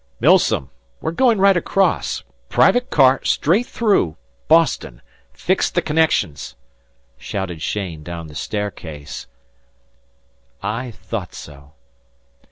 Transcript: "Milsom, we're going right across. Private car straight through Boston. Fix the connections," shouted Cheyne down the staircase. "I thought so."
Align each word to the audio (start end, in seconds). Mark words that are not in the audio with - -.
"Milsom, 0.19 0.71
we're 0.99 1.11
going 1.11 1.37
right 1.37 1.55
across. 1.55 2.23
Private 2.49 2.89
car 2.89 3.21
straight 3.23 3.67
through 3.67 4.17
Boston. 4.47 5.03
Fix 5.31 5.69
the 5.69 5.81
connections," 5.83 6.55
shouted 7.19 7.61
Cheyne 7.61 8.01
down 8.01 8.25
the 8.25 8.33
staircase. 8.33 9.27
"I 10.63 10.89
thought 10.89 11.35
so." 11.35 11.73